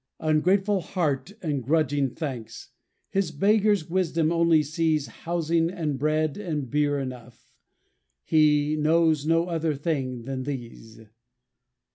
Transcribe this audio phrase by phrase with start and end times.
[0.19, 2.69] Ungrateful heart and grudging thanks,
[3.11, 7.47] His beggar's wisdom only sees Housing and bread and beer enough;
[8.23, 11.01] He knows no other things than these.